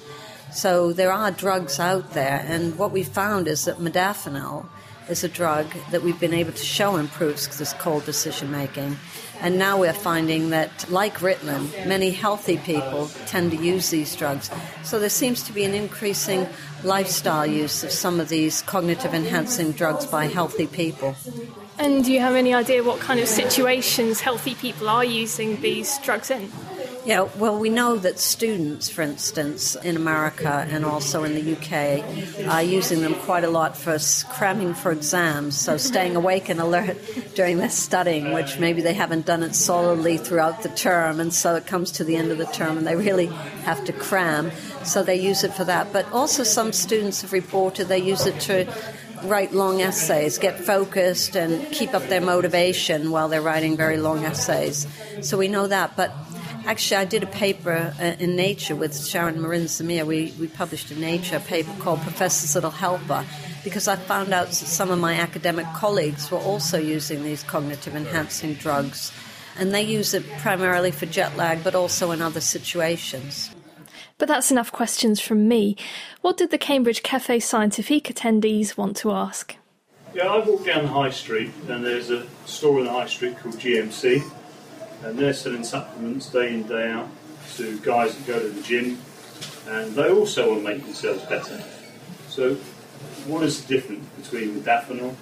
So 0.51 0.93
there 0.93 1.11
are 1.11 1.31
drugs 1.31 1.79
out 1.79 2.13
there, 2.13 2.45
and 2.47 2.77
what 2.77 2.91
we 2.91 3.03
found 3.03 3.47
is 3.47 3.65
that 3.65 3.77
modafinil 3.77 4.67
is 5.09 5.23
a 5.23 5.29
drug 5.29 5.65
that 5.91 6.03
we've 6.03 6.19
been 6.19 6.33
able 6.33 6.51
to 6.51 6.65
show 6.65 6.95
improves 6.97 7.57
this 7.57 7.73
cold 7.73 8.05
decision 8.05 8.51
making. 8.51 8.97
And 9.41 9.57
now 9.57 9.77
we're 9.79 9.93
finding 9.93 10.51
that, 10.51 10.89
like 10.89 11.19
Ritalin, 11.19 11.87
many 11.87 12.11
healthy 12.11 12.57
people 12.57 13.07
tend 13.25 13.51
to 13.51 13.57
use 13.57 13.89
these 13.89 14.15
drugs. 14.15 14.49
So 14.83 14.99
there 14.99 15.09
seems 15.09 15.43
to 15.43 15.53
be 15.53 15.65
an 15.65 15.73
increasing 15.73 16.47
lifestyle 16.83 17.45
use 17.45 17.83
of 17.83 17.91
some 17.91 18.19
of 18.19 18.29
these 18.29 18.61
cognitive 18.61 19.13
enhancing 19.13 19.73
drugs 19.73 20.05
by 20.05 20.27
healthy 20.27 20.67
people. 20.67 21.15
And 21.77 22.05
do 22.05 22.13
you 22.13 22.19
have 22.19 22.35
any 22.35 22.53
idea 22.53 22.83
what 22.83 22.99
kind 22.99 23.19
of 23.19 23.27
situations 23.27 24.21
healthy 24.21 24.55
people 24.55 24.87
are 24.87 25.03
using 25.03 25.59
these 25.61 25.97
drugs 25.99 26.31
in? 26.31 26.51
Yeah, 27.05 27.27
well, 27.37 27.59
we 27.59 27.69
know 27.69 27.97
that 27.97 28.17
students, 28.17 28.87
for 28.87 29.01
instance, 29.01 29.75
in 29.75 29.97
America 29.97 30.65
and 30.69 30.85
also 30.85 31.25
in 31.25 31.35
the 31.35 31.51
UK, 31.51 32.47
are 32.47 32.63
using 32.63 33.01
them 33.01 33.13
quite 33.13 33.43
a 33.43 33.49
lot 33.49 33.75
for 33.75 33.97
cramming 34.29 34.73
for 34.73 34.93
exams, 34.93 35.57
so 35.57 35.75
staying 35.75 36.15
awake 36.15 36.47
and 36.47 36.61
alert 36.61 36.95
during 37.35 37.57
their 37.57 37.69
studying, 37.69 38.31
which 38.31 38.57
maybe 38.57 38.81
they 38.81 38.93
haven't 38.93 39.25
done 39.25 39.43
it 39.43 39.53
solidly 39.53 40.17
throughout 40.17 40.63
the 40.63 40.69
term, 40.69 41.19
and 41.19 41.33
so 41.33 41.55
it 41.55 41.67
comes 41.67 41.91
to 41.91 42.05
the 42.05 42.15
end 42.15 42.31
of 42.31 42.37
the 42.37 42.45
term 42.45 42.77
and 42.77 42.87
they 42.87 42.95
really 42.95 43.27
have 43.65 43.83
to 43.83 43.91
cram, 43.91 44.49
so 44.85 45.03
they 45.03 45.19
use 45.19 45.43
it 45.43 45.53
for 45.53 45.65
that. 45.65 45.91
But 45.91 46.09
also, 46.13 46.43
some 46.43 46.71
students 46.71 47.21
have 47.21 47.33
reported 47.33 47.89
they 47.89 47.99
use 47.99 48.25
it 48.25 48.39
to 48.41 48.65
write 49.23 49.53
long 49.53 49.81
essays, 49.81 50.37
get 50.37 50.57
focused, 50.57 51.35
and 51.35 51.69
keep 51.71 51.93
up 51.93 52.03
their 52.07 52.21
motivation 52.21 53.11
while 53.11 53.27
they're 53.27 53.41
writing 53.41 53.75
very 53.75 53.97
long 53.97 54.23
essays. 54.23 54.87
So 55.21 55.37
we 55.37 55.49
know 55.49 55.67
that, 55.67 55.97
but 55.97 56.13
Actually, 56.65 56.97
I 56.97 57.05
did 57.05 57.23
a 57.23 57.27
paper 57.27 57.93
uh, 57.99 58.15
in 58.19 58.37
Nature 58.37 58.73
with 58.73 59.05
Sharon 59.05 59.41
Morein-Zamir. 59.41 60.05
We, 60.05 60.33
we 60.39 60.47
published 60.47 60.91
in 60.91 61.01
Nature 61.01 61.35
a 61.35 61.39
paper 61.41 61.73
called 61.79 61.99
Professor's 62.01 62.55
Little 62.55 62.71
Helper 62.71 63.25
because 63.65 63.89
I 63.89 63.97
found 63.97 64.33
out 64.33 64.53
some 64.53 64.89
of 64.89 64.97
my 64.97 65.15
academic 65.15 65.65
colleagues 65.73 66.31
were 66.31 66.37
also 66.37 66.77
using 66.77 67.21
these 67.21 67.43
cognitive 67.43 67.97
enhancing 67.97 68.53
drugs. 68.53 69.11
And 69.57 69.73
they 69.73 69.81
use 69.81 70.13
it 70.13 70.23
primarily 70.37 70.91
for 70.91 71.05
jet 71.05 71.35
lag, 71.35 71.65
but 71.65 71.75
also 71.75 72.11
in 72.11 72.21
other 72.21 72.41
situations. 72.41 73.51
But 74.17 74.29
that's 74.29 74.49
enough 74.49 74.71
questions 74.71 75.19
from 75.19 75.49
me. 75.49 75.75
What 76.21 76.37
did 76.37 76.49
the 76.49 76.57
Cambridge 76.57 77.03
Cafe 77.03 77.39
Scientifique 77.39 78.05
attendees 78.05 78.77
want 78.77 78.95
to 78.97 79.11
ask? 79.11 79.53
Yeah, 80.13 80.27
I 80.27 80.37
walk 80.39 80.65
down 80.65 80.83
the 80.83 80.89
high 80.89 81.09
street 81.09 81.51
and 81.67 81.83
there's 81.83 82.09
a 82.09 82.25
store 82.45 82.79
in 82.79 82.85
the 82.85 82.91
high 82.91 83.07
street 83.07 83.37
called 83.37 83.55
GNC 83.55 84.23
and 85.03 85.17
they're 85.17 85.33
selling 85.33 85.63
supplements 85.63 86.29
day 86.29 86.53
in, 86.53 86.63
day 86.63 86.91
out 86.91 87.09
to 87.55 87.77
guys 87.79 88.15
that 88.15 88.27
go 88.27 88.39
to 88.39 88.49
the 88.49 88.61
gym, 88.61 88.97
and 89.67 89.93
they 89.93 90.09
also 90.09 90.49
want 90.51 90.63
to 90.63 90.69
make 90.69 90.83
themselves 90.83 91.23
better. 91.23 91.63
So, 92.29 92.55
what 93.27 93.43
is 93.43 93.63
the 93.63 93.75
difference 93.75 94.05
between 94.21 94.55
the 94.55 94.61
modafinil 94.61 95.15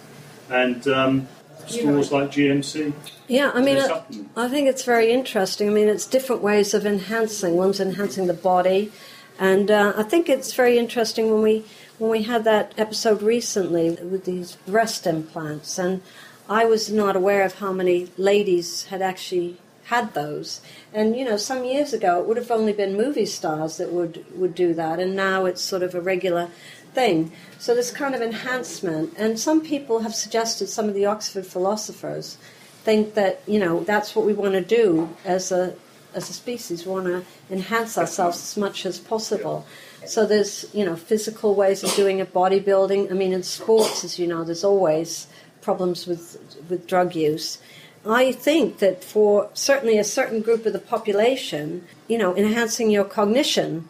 and 0.50 0.88
um, 0.88 1.28
stores 1.66 2.12
like 2.12 2.32
GNC? 2.32 2.94
Yeah, 3.28 3.52
I 3.54 3.62
mean, 3.62 3.78
I, 3.78 4.04
I 4.36 4.48
think 4.48 4.68
it's 4.68 4.84
very 4.84 5.12
interesting. 5.12 5.70
I 5.70 5.74
mean, 5.74 5.88
it's 5.88 6.06
different 6.06 6.42
ways 6.42 6.74
of 6.74 6.86
enhancing. 6.86 7.56
One's 7.56 7.80
enhancing 7.80 8.28
the 8.28 8.34
body, 8.34 8.92
and 9.40 9.72
uh, 9.72 9.94
I 9.98 10.04
think 10.04 10.30
it's 10.30 10.54
very 10.54 10.78
interesting 10.78 11.32
when 11.32 11.42
we 11.42 11.66
when 11.98 12.12
we 12.12 12.24
had 12.24 12.44
that 12.44 12.74
episode 12.78 13.22
recently 13.22 13.92
with 13.92 14.26
these 14.26 14.58
breast 14.68 15.08
implants, 15.08 15.78
and 15.78 16.02
I 16.50 16.66
was 16.66 16.92
not 16.92 17.16
aware 17.16 17.44
of 17.44 17.56
how 17.56 17.72
many 17.72 18.10
ladies 18.18 18.86
had 18.86 19.02
actually 19.02 19.58
had 19.92 20.14
those. 20.14 20.62
And 20.94 21.18
you 21.18 21.26
know, 21.26 21.36
some 21.36 21.66
years 21.66 21.92
ago 21.92 22.20
it 22.20 22.26
would 22.26 22.38
have 22.38 22.50
only 22.50 22.72
been 22.72 22.96
movie 22.96 23.26
stars 23.26 23.76
that 23.78 23.92
would 23.92 24.26
would 24.40 24.56
do 24.56 24.74
that, 24.74 25.00
and 25.00 25.16
now 25.16 25.46
it's 25.46 25.62
sort 25.62 25.84
of 25.84 25.94
a 25.94 26.02
regular 26.02 26.50
thing. 26.94 27.32
So 27.60 27.76
this 27.76 27.92
kind 27.92 28.16
of 28.16 28.22
enhancement, 28.22 29.14
and 29.18 29.38
some 29.38 29.60
people 29.62 30.00
have 30.00 30.16
suggested 30.16 30.68
some 30.68 30.88
of 30.88 30.96
the 30.96 31.06
Oxford 31.06 31.46
philosophers 31.46 32.38
think 32.88 33.14
that 33.16 33.42
you 33.46 33.60
know 33.60 33.84
that's 33.84 34.16
what 34.16 34.26
we 34.26 34.34
want 34.34 34.54
to 34.54 34.62
do 34.62 35.10
as 35.26 35.52
a 35.52 35.76
as 36.16 36.30
a 36.30 36.34
species. 36.34 36.86
We 36.86 36.94
want 36.94 37.08
to 37.08 37.26
enhance 37.50 37.98
ourselves 37.98 38.38
as 38.38 38.56
much 38.58 38.86
as 38.86 38.98
possible. 38.98 39.66
So 40.06 40.26
there's 40.26 40.74
you 40.74 40.86
know 40.86 40.96
physical 40.96 41.54
ways 41.54 41.84
of 41.84 41.94
doing 41.96 42.20
it, 42.20 42.34
bodybuilding. 42.34 43.12
I 43.12 43.14
mean, 43.14 43.34
in 43.34 43.44
sports, 43.44 44.06
as 44.06 44.18
you 44.18 44.28
know, 44.28 44.46
there's 44.46 44.64
always 44.64 45.28
problems 45.62 46.08
with 46.08 46.24
with 46.70 46.88
drug 46.88 47.14
use. 47.14 47.60
I 48.06 48.32
think 48.32 48.80
that 48.80 49.04
for 49.04 49.50
certainly 49.54 50.00
a 50.00 50.04
certain 50.04 50.42
group 50.42 50.66
of 50.66 50.74
the 50.74 50.80
population, 50.80 51.86
you 52.08 52.18
know, 52.18 52.36
enhancing 52.36 52.90
your 52.90 53.04
cognition 53.04 53.88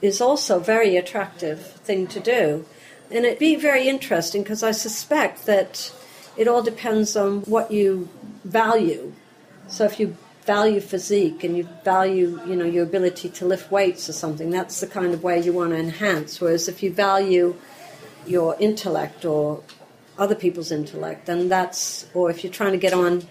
is 0.00 0.20
also 0.20 0.56
a 0.56 0.60
very 0.60 0.96
attractive 0.96 1.64
thing 1.64 2.08
to 2.08 2.20
do. 2.20 2.64
And 3.10 3.24
it'd 3.24 3.38
be 3.38 3.54
very 3.54 3.88
interesting 3.88 4.42
because 4.42 4.62
I 4.62 4.72
suspect 4.72 5.46
that 5.46 5.92
it 6.36 6.48
all 6.48 6.62
depends 6.62 7.16
on 7.16 7.42
what 7.42 7.70
you 7.70 8.08
value. 8.44 9.12
So 9.68 9.84
if 9.84 10.00
you 10.00 10.16
value 10.44 10.80
physique 10.80 11.44
and 11.44 11.56
you 11.56 11.68
value, 11.84 12.40
you 12.46 12.56
know, 12.56 12.64
your 12.64 12.82
ability 12.82 13.28
to 13.28 13.44
lift 13.44 13.70
weights 13.70 14.08
or 14.08 14.12
something, 14.12 14.50
that's 14.50 14.80
the 14.80 14.88
kind 14.88 15.14
of 15.14 15.22
way 15.22 15.40
you 15.40 15.52
want 15.52 15.70
to 15.70 15.76
enhance. 15.76 16.40
Whereas 16.40 16.68
if 16.68 16.82
you 16.82 16.92
value 16.92 17.54
your 18.26 18.56
intellect 18.58 19.24
or 19.24 19.62
other 20.18 20.34
people's 20.34 20.72
intellect, 20.72 21.26
then 21.26 21.48
that's, 21.48 22.06
or 22.12 22.28
if 22.28 22.42
you're 22.42 22.52
trying 22.52 22.72
to 22.72 22.78
get 22.78 22.92
on 22.92 23.22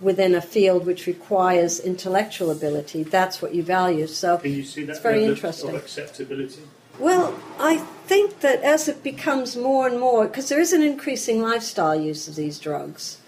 within 0.00 0.34
a 0.34 0.40
field 0.40 0.86
which 0.86 1.06
requires 1.06 1.78
intellectual 1.78 2.50
ability, 2.50 3.02
that's 3.02 3.42
what 3.42 3.54
you 3.54 3.62
value. 3.62 4.06
So 4.06 4.38
Can 4.38 4.52
you 4.52 4.64
see 4.64 4.84
that 4.84 4.92
it's 4.92 5.00
very 5.00 5.24
interesting. 5.24 5.70
Of 5.70 5.76
acceptability? 5.76 6.62
Well, 6.98 7.38
I 7.58 7.78
think 8.06 8.40
that 8.40 8.62
as 8.62 8.88
it 8.88 9.02
becomes 9.02 9.56
more 9.56 9.86
and 9.86 9.98
more, 9.98 10.26
because 10.26 10.48
there 10.48 10.60
is 10.60 10.72
an 10.72 10.82
increasing 10.82 11.40
lifestyle 11.40 11.98
use 11.98 12.28
of 12.28 12.36
these 12.36 12.58
drugs, 12.58 13.18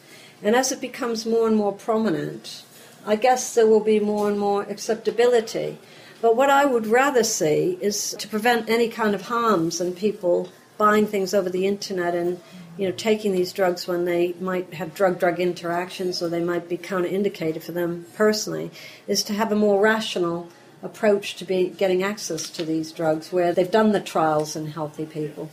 and 0.42 0.54
as 0.54 0.72
it 0.72 0.80
becomes 0.80 1.24
more 1.24 1.46
and 1.46 1.56
more 1.56 1.72
prominent, 1.72 2.64
I 3.06 3.16
guess 3.16 3.54
there 3.54 3.66
will 3.66 3.80
be 3.80 3.98
more 3.98 4.28
and 4.28 4.38
more 4.38 4.62
acceptability. 4.64 5.78
But 6.20 6.36
what 6.36 6.50
I 6.50 6.64
would 6.64 6.86
rather 6.86 7.24
see 7.24 7.78
is 7.80 8.14
to 8.18 8.28
prevent 8.28 8.68
any 8.68 8.88
kind 8.88 9.14
of 9.14 9.22
harms 9.22 9.80
in 9.80 9.92
people 9.94 10.50
buying 10.82 11.06
things 11.06 11.32
over 11.32 11.48
the 11.48 11.64
internet 11.64 12.12
and 12.12 12.40
you 12.76 12.84
know 12.88 12.94
taking 12.96 13.30
these 13.30 13.52
drugs 13.52 13.86
when 13.86 14.04
they 14.04 14.34
might 14.40 14.74
have 14.74 14.92
drug 14.92 15.16
drug 15.16 15.38
interactions 15.38 16.20
or 16.20 16.28
they 16.28 16.42
might 16.42 16.68
be 16.68 16.76
counterindicated 16.76 17.62
for 17.62 17.70
them 17.70 18.04
personally 18.16 18.68
is 19.06 19.22
to 19.22 19.32
have 19.32 19.52
a 19.52 19.54
more 19.54 19.80
rational 19.80 20.48
approach 20.82 21.36
to 21.36 21.44
be 21.44 21.68
getting 21.68 22.02
access 22.02 22.50
to 22.50 22.64
these 22.64 22.90
drugs 22.90 23.30
where 23.30 23.52
they've 23.52 23.70
done 23.70 23.92
the 23.92 24.00
trials 24.00 24.56
in 24.56 24.66
healthy 24.78 25.06
people. 25.06 25.48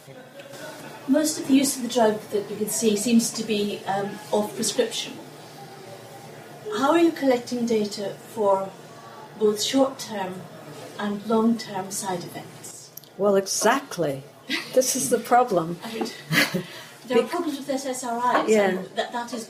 Most 1.08 1.40
of 1.40 1.48
the 1.48 1.54
use 1.54 1.76
of 1.78 1.84
the 1.84 1.90
drug 1.90 2.20
that 2.32 2.50
we 2.50 2.56
can 2.56 2.70
see 2.70 2.96
seems 2.96 3.30
to 3.34 3.44
be 3.44 3.82
um, 3.86 4.10
off 4.32 4.56
prescription. 4.56 5.14
How 6.80 6.90
are 6.90 7.04
you 7.08 7.12
collecting 7.12 7.68
data 7.68 8.16
for 8.34 8.72
both 9.40 9.62
short 9.62 10.00
term 10.00 10.42
and 10.98 11.24
long 11.28 11.56
term 11.56 11.92
side 11.92 12.24
effects? 12.24 12.90
Well, 13.16 13.36
exactly. 13.36 14.24
This 14.74 14.96
is 14.96 15.10
the 15.10 15.20
problem. 15.20 15.80
there 17.08 17.20
are 17.20 17.28
problems 17.28 17.58
with 17.58 17.68
SSRIs. 17.68 18.48
Yeah. 18.48 18.82
that, 18.96 19.12
that 19.12 19.34
is, 19.34 19.50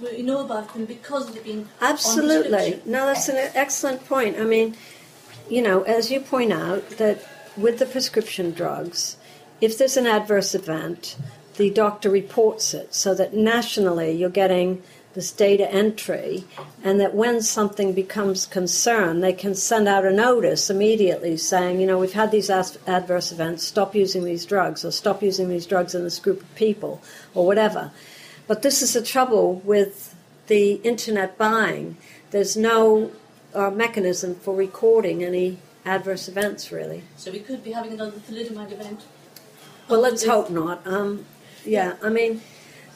we 0.00 0.22
know 0.22 0.44
about 0.44 0.72
them 0.72 0.84
because 0.84 1.32
they've 1.32 1.44
been. 1.44 1.68
Absolutely. 1.80 2.80
No, 2.84 3.06
that's 3.06 3.28
an 3.28 3.36
excellent 3.54 4.06
point. 4.06 4.38
I 4.38 4.44
mean, 4.44 4.76
you 5.48 5.62
know, 5.62 5.82
as 5.82 6.10
you 6.10 6.20
point 6.20 6.52
out, 6.52 6.88
that 6.98 7.24
with 7.56 7.78
the 7.78 7.86
prescription 7.86 8.52
drugs, 8.52 9.16
if 9.60 9.78
there's 9.78 9.96
an 9.96 10.06
adverse 10.06 10.54
event, 10.54 11.16
the 11.56 11.70
doctor 11.70 12.10
reports 12.10 12.74
it 12.74 12.94
so 12.94 13.14
that 13.14 13.34
nationally 13.34 14.12
you're 14.12 14.28
getting 14.28 14.82
this 15.16 15.32
data 15.32 15.68
entry, 15.72 16.44
and 16.84 17.00
that 17.00 17.14
when 17.14 17.40
something 17.40 17.94
becomes 17.94 18.44
concern, 18.44 19.20
they 19.20 19.32
can 19.32 19.54
send 19.54 19.88
out 19.88 20.04
a 20.04 20.12
notice 20.12 20.68
immediately 20.68 21.38
saying, 21.38 21.80
you 21.80 21.86
know, 21.86 21.98
we've 21.98 22.12
had 22.12 22.30
these 22.30 22.50
adverse 22.50 23.32
events, 23.32 23.64
stop 23.64 23.94
using 23.94 24.24
these 24.24 24.44
drugs, 24.44 24.84
or 24.84 24.92
stop 24.92 25.22
using 25.22 25.48
these 25.48 25.66
drugs 25.66 25.94
in 25.94 26.04
this 26.04 26.18
group 26.18 26.42
of 26.42 26.54
people, 26.54 27.02
or 27.34 27.46
whatever. 27.46 27.90
But 28.46 28.60
this 28.60 28.82
is 28.82 28.92
the 28.92 29.02
trouble 29.02 29.54
with 29.64 30.14
the 30.48 30.74
internet 30.84 31.38
buying. 31.38 31.96
There's 32.30 32.54
no 32.54 33.10
uh, 33.54 33.70
mechanism 33.70 34.34
for 34.34 34.54
recording 34.54 35.24
any 35.24 35.56
adverse 35.86 36.28
events, 36.28 36.70
really. 36.70 37.04
So 37.16 37.32
we 37.32 37.40
could 37.40 37.64
be 37.64 37.72
having 37.72 37.92
another 37.94 38.18
thalidomide 38.18 38.72
event. 38.72 39.00
Well, 39.88 40.00
let's 40.00 40.26
hope 40.26 40.50
not. 40.50 40.86
Um, 40.86 41.24
yeah, 41.64 41.94
I 42.02 42.10
mean, 42.10 42.42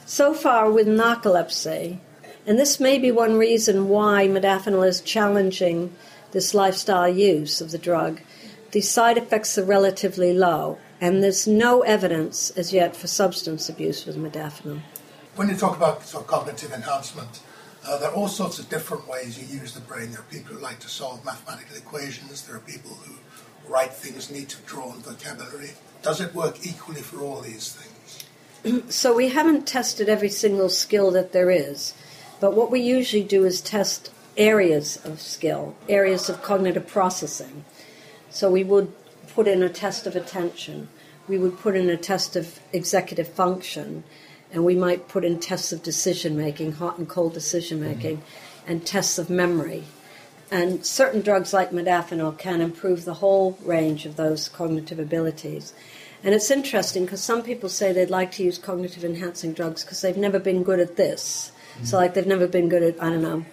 so 0.05 0.35
far 0.35 0.71
with 0.71 0.87
narcolepsy, 0.87 1.99
and 2.51 2.59
this 2.59 2.81
may 2.81 2.99
be 2.99 3.13
one 3.13 3.39
reason 3.39 3.89
why 3.89 4.27
modafinil 4.27 4.85
is 4.85 5.01
challenging 5.01 5.95
this 6.33 6.53
lifestyle 6.53 7.09
use 7.09 7.61
of 7.61 7.71
the 7.71 7.79
drug. 7.79 8.21
The 8.73 8.81
side 8.81 9.17
effects 9.17 9.57
are 9.57 9.63
relatively 9.63 10.33
low, 10.33 10.77
and 11.01 11.23
there's 11.23 11.47
no 11.47 11.83
evidence 11.83 12.51
as 12.51 12.73
yet 12.73 12.97
for 12.97 13.07
substance 13.07 13.69
abuse 13.69 14.05
with 14.05 14.17
modafinil. 14.17 14.81
When 15.37 15.49
you 15.49 15.55
talk 15.55 15.77
about 15.77 16.03
sort 16.03 16.25
of 16.25 16.29
cognitive 16.29 16.73
enhancement, 16.73 17.39
uh, 17.87 17.99
there 17.99 18.11
are 18.11 18.15
all 18.17 18.27
sorts 18.27 18.59
of 18.59 18.69
different 18.69 19.07
ways 19.07 19.39
you 19.39 19.61
use 19.61 19.73
the 19.73 19.81
brain. 19.83 20.11
There 20.11 20.19
are 20.19 20.25
people 20.25 20.57
who 20.57 20.61
like 20.61 20.81
to 20.81 20.89
solve 20.89 21.25
mathematical 21.25 21.77
equations. 21.77 22.45
There 22.45 22.57
are 22.57 22.67
people 22.75 22.91
who 22.91 23.15
write 23.73 23.95
things, 23.95 24.29
need 24.29 24.49
to 24.49 24.57
draw 24.63 24.89
on 24.89 24.99
vocabulary. 25.03 25.71
Does 26.03 26.21
it 26.21 26.35
work 26.35 26.67
equally 26.67 27.03
for 27.03 27.21
all 27.21 27.43
these 27.43 27.77
things? 27.77 28.89
so 28.93 29.15
we 29.15 29.29
haven't 29.29 29.69
tested 29.69 30.09
every 30.09 30.31
single 30.31 30.69
skill 30.69 31.13
that 31.13 31.31
there 31.31 31.53
is. 31.53 31.95
But 32.41 32.55
what 32.55 32.71
we 32.71 32.81
usually 32.81 33.23
do 33.23 33.45
is 33.45 33.61
test 33.61 34.11
areas 34.37 34.99
of 35.05 35.21
skill, 35.21 35.77
areas 35.89 36.29
of 36.29 36.43
cognitive 36.43 36.87
processing. 36.87 37.65
So 38.31 38.51
we 38.51 38.65
would 38.65 38.93
put 39.35 39.47
in 39.47 39.63
a 39.63 39.69
test 39.69 40.07
of 40.07 40.17
attention, 40.17 40.89
we 41.29 41.39
would 41.39 41.59
put 41.59 41.77
in 41.77 41.89
a 41.91 41.97
test 41.97 42.37
of 42.37 42.59
executive 42.73 43.29
function, 43.29 44.05
and 44.53 44.65
we 44.65 44.75
might 44.75 45.09
put 45.09 45.25
in 45.25 45.39
tests 45.39 45.73
of 45.73 45.83
decision 45.83 46.37
making, 46.37 46.73
hot 46.73 46.99
and 46.99 47.09
cold 47.09 47.35
decision 47.35 47.81
making, 47.81 48.19
mm-hmm. 48.19 48.71
and 48.71 48.87
tests 48.87 49.19
of 49.19 49.31
memory. 49.31 49.85
And 50.51 50.85
certain 50.85 51.21
drugs 51.21 51.53
like 51.53 51.71
modafinil 51.71 52.37
can 52.39 52.61
improve 52.61 53.05
the 53.05 53.15
whole 53.15 53.57
range 53.63 54.07
of 54.07 54.17
those 54.17 54.49
cognitive 54.49 54.99
abilities. 54.99 55.73
And 56.25 56.35
it's 56.35 56.51
interesting 56.51 57.05
because 57.05 57.23
some 57.23 57.43
people 57.43 57.69
say 57.69 57.93
they'd 57.93 58.11
like 58.11 58.33
to 58.33 58.43
use 58.43 58.59
cognitive 58.59 59.05
enhancing 59.05 59.53
drugs 59.53 59.85
because 59.85 60.01
they've 60.01 60.17
never 60.17 60.39
been 60.39 60.65
good 60.65 60.81
at 60.81 60.97
this. 60.97 61.53
So 61.85 61.97
like 61.97 62.15
they've 62.15 62.27
never 62.27 62.47
been 62.47 62.69
good 62.69 62.83
at 62.83 63.03
I 63.03 63.11
don't 63.11 63.23
know 63.23 63.45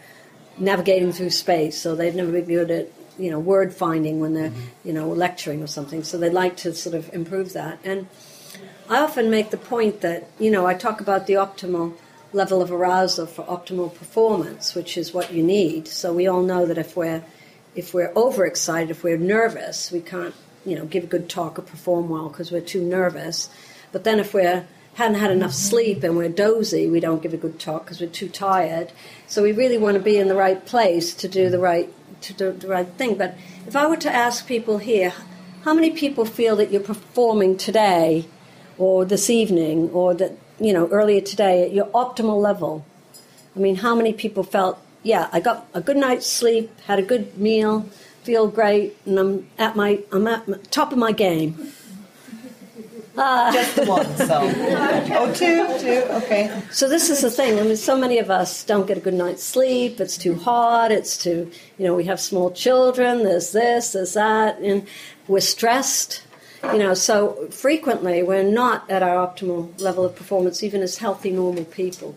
navigating 0.58 1.12
through 1.12 1.30
space, 1.30 1.80
so 1.80 1.96
they've 1.96 2.16
never 2.16 2.32
been 2.32 2.46
good 2.46 2.72
at 2.72 2.92
you 3.18 3.32
know 3.32 3.40
word 3.40 3.74
finding 3.74 4.20
when 4.20 4.34
they're 4.34 4.50
mm-hmm. 4.50 4.88
you 4.88 4.94
know 4.94 5.10
lecturing 5.10 5.62
or 5.64 5.68
something. 5.68 6.04
So 6.04 6.18
they'd 6.18 6.34
like 6.34 6.58
to 6.58 6.74
sort 6.74 6.96
of 6.96 7.14
improve 7.14 7.54
that. 7.54 7.80
And 7.84 8.08
I 8.90 9.00
often 9.00 9.30
make 9.30 9.50
the 9.50 9.58
point 9.58 10.02
that 10.02 10.30
you 10.40 10.52
know 10.52 10.66
I 10.66 10.74
talk 10.74 11.02
about 11.02 11.28
the 11.28 11.34
optimal 11.34 11.94
level 12.34 12.62
of 12.62 12.72
arousal 12.72 13.26
for 13.26 13.44
optimal 13.46 13.94
performance, 13.94 14.76
which 14.76 14.98
is 14.98 15.14
what 15.14 15.34
you 15.34 15.44
need. 15.44 15.88
So 15.88 16.14
we 16.14 16.28
all 16.28 16.44
know 16.44 16.66
that 16.66 16.78
if 16.78 16.96
we're 16.96 17.24
if 17.76 17.94
we're 17.94 18.12
overexcited, 18.16 18.90
if 18.90 19.04
we're 19.04 19.18
nervous, 19.18 19.92
we 19.92 20.02
can't 20.02 20.36
you 20.66 20.76
know 20.76 20.86
give 20.86 21.04
a 21.06 21.08
good 21.08 21.30
talk 21.30 21.58
or 21.60 21.64
perform 21.64 22.10
well 22.10 22.30
because 22.30 22.52
we're 22.52 22.62
too 22.62 22.84
nervous. 22.84 23.50
But 23.92 24.04
then 24.04 24.20
if 24.20 24.34
we're 24.34 24.68
hadn't 24.98 25.20
had 25.20 25.30
enough 25.30 25.54
sleep 25.54 26.04
and 26.04 26.18
we're 26.18 26.28
dozy, 26.28 26.90
we 26.90 27.00
don't 27.00 27.22
give 27.22 27.32
a 27.32 27.38
good 27.38 27.60
talk 27.60 27.84
because 27.84 28.02
we're 28.02 28.10
too 28.10 28.28
tired. 28.28 28.92
So 29.28 29.44
we 29.44 29.52
really 29.52 29.78
want 29.78 29.96
to 29.96 30.02
be 30.02 30.18
in 30.18 30.28
the 30.28 30.34
right 30.34 30.66
place 30.66 31.14
to 31.16 31.28
do 31.28 31.52
the 31.52 31.60
right 31.60 31.88
to 32.22 32.34
do 32.34 32.52
the 32.52 32.68
right 32.68 32.88
thing. 32.98 33.14
But 33.16 33.38
if 33.68 33.76
I 33.76 33.86
were 33.86 33.98
to 33.98 34.12
ask 34.12 34.48
people 34.48 34.80
here, 34.80 35.14
how 35.62 35.76
many 35.76 35.92
people 35.92 36.26
feel 36.26 36.56
that 36.56 36.72
you're 36.72 36.82
performing 36.82 37.58
today, 37.58 38.26
or 38.80 39.06
this 39.06 39.30
evening, 39.30 39.92
or 39.92 40.16
that 40.16 40.32
you 40.60 40.74
know 40.74 40.88
earlier 40.88 41.22
today 41.22 41.64
at 41.64 41.74
your 41.74 41.86
optimal 41.88 42.42
level? 42.42 42.84
I 43.56 43.60
mean, 43.60 43.76
how 43.76 43.94
many 43.94 44.14
people 44.14 44.42
felt, 44.42 44.80
yeah, 45.04 45.30
I 45.32 45.40
got 45.40 45.68
a 45.76 45.82
good 45.82 45.98
night's 45.98 46.26
sleep, 46.26 46.72
had 46.88 46.98
a 46.98 47.04
good 47.04 47.38
meal, 47.38 47.88
feel 48.24 48.48
great, 48.48 48.98
and 49.06 49.20
I'm 49.20 49.48
at 49.60 49.76
my 49.76 50.00
I'm 50.12 50.26
at 50.26 50.48
my, 50.48 50.58
top 50.72 50.92
of 50.92 50.98
my 50.98 51.12
game. 51.12 51.72
Uh, 53.18 53.52
Just 53.52 53.76
the 53.76 53.86
one, 53.86 54.16
so. 54.16 54.42
oh, 54.44 55.34
two, 55.34 55.66
two, 55.80 56.04
okay. 56.24 56.62
So 56.70 56.88
this 56.88 57.10
is 57.10 57.22
the 57.22 57.32
thing. 57.32 57.60
I 57.60 57.64
mean, 57.64 57.76
so 57.76 57.98
many 57.98 58.20
of 58.20 58.30
us 58.30 58.64
don't 58.64 58.86
get 58.86 58.98
a 58.98 59.00
good 59.00 59.16
night's 59.16 59.44
sleep. 59.44 60.00
It's 60.00 60.18
too 60.18 60.36
hot. 60.36 60.92
It's 60.92 61.18
too, 61.18 61.52
you 61.80 61.86
know, 61.86 61.96
we 61.96 62.04
have 62.04 62.20
small 62.20 62.52
children. 62.52 63.24
There's 63.24 63.52
this, 63.54 63.94
there's 63.94 64.14
that, 64.14 64.60
and 64.60 64.86
we're 65.28 65.40
stressed. 65.40 66.24
You 66.64 66.78
know, 66.78 66.94
so 66.94 67.48
frequently 67.50 68.22
we're 68.22 68.44
not 68.44 68.90
at 68.90 69.02
our 69.02 69.28
optimal 69.28 69.80
level 69.82 70.06
of 70.06 70.16
performance, 70.16 70.62
even 70.62 70.82
as 70.82 70.98
healthy, 70.98 71.32
normal 71.32 71.66
people. 71.66 72.16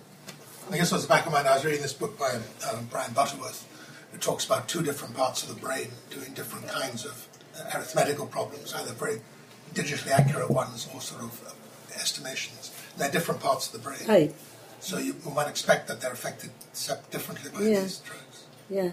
I 0.71 0.77
guess 0.77 0.93
what's 0.93 1.05
the 1.05 1.09
back 1.09 1.27
of 1.27 1.33
my 1.33 1.39
mind, 1.39 1.49
I 1.49 1.55
was 1.55 1.65
reading 1.65 1.83
this 1.83 1.93
book 1.95 2.19
by 2.19 2.39
um, 2.71 2.89
Brian 2.91 3.13
Butterworth, 3.13 3.67
who 4.13 4.19
talks 4.19 4.45
about 4.45 4.69
two 4.69 4.83
different 4.83 5.17
parts 5.17 5.43
of 5.43 5.49
the 5.49 5.61
brain 5.61 5.89
doing 6.11 6.33
different 6.35 6.69
kinds 6.69 7.05
of 7.05 7.27
arithmetical 7.75 8.27
problems, 8.27 8.73
either 8.75 8.93
very 8.93 9.21
digitally 9.75 10.11
accurate 10.11 10.51
ones 10.51 10.89
or 10.95 11.01
sort 11.01 11.23
of 11.23 11.47
uh, 11.47 12.01
estimations. 12.01 12.73
they're 12.97 13.11
different 13.11 13.41
parts 13.41 13.67
of 13.67 13.73
the 13.73 13.79
brain. 13.79 14.01
Right. 14.09 14.35
So 14.81 14.99
you, 14.99 15.15
might 15.35 15.49
expect 15.49 15.89
that 15.89 16.01
they're 16.01 16.13
affected 16.13 16.51
differently 17.11 17.51
by 17.51 17.61
yeah. 17.61 17.81
these 17.81 17.99
drugs. 17.99 18.45
Yeah. 18.71 18.91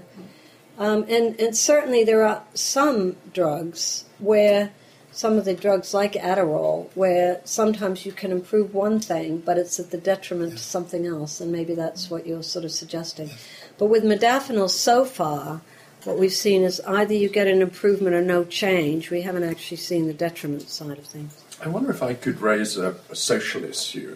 Um, 0.78 1.06
and, 1.10 1.40
and 1.40 1.56
certainly 1.56 2.04
there 2.04 2.26
are 2.26 2.44
some 2.54 3.16
drugs 3.34 4.06
where 4.20 4.72
some 5.12 5.38
of 5.38 5.46
the 5.46 5.54
drugs 5.56 5.94
like 5.94 6.14
Adderall, 6.14 6.90
where 6.94 7.42
sometimes 7.44 8.06
you 8.06 8.12
can 8.12 8.32
improve 8.32 8.76
one 8.76 9.00
thing, 9.00 9.40
but 9.40 9.58
it's 9.58 9.80
at 9.80 9.90
the 9.90 9.98
detriment 9.98 10.52
yes. 10.52 10.62
to 10.62 10.68
something 10.68 11.08
else, 11.08 11.42
and 11.42 11.52
maybe 11.52 11.74
that's 11.74 12.12
what 12.12 12.28
you're 12.28 12.44
sort 12.44 12.66
of 12.66 12.72
suggesting. 12.72 13.30
Yes. 13.30 13.48
But 13.80 13.88
with 13.88 14.04
modafinil 14.04 14.70
so 14.70 15.06
far, 15.06 15.62
what 16.08 16.18
we've 16.18 16.32
seen 16.32 16.64
is 16.64 16.80
either 16.88 17.14
you 17.14 17.28
get 17.28 17.48
an 17.48 17.62
improvement 17.62 18.16
or 18.16 18.22
no 18.22 18.46
change. 18.46 19.12
We 19.12 19.24
haven't 19.24 19.44
actually 19.44 19.78
seen 19.78 20.08
the 20.08 20.14
detriment 20.14 20.70
side 20.70 20.98
of 20.98 21.06
things. 21.06 21.44
I 21.62 21.68
wonder 21.68 21.92
if 21.92 22.02
I 22.02 22.14
could 22.14 22.40
raise 22.40 22.78
a, 22.78 22.96
a 23.10 23.16
social 23.16 23.66
issue, 23.66 24.16